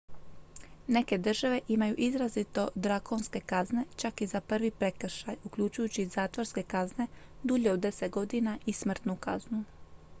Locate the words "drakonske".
2.75-3.39